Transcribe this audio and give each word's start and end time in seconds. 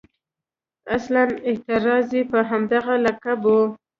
اصلاً 0.95 1.23
اعتراض 1.49 2.07
یې 2.17 2.21
په 2.31 2.39
همدغه 2.49 2.93
لقب 3.05 3.39
و. 3.45 3.53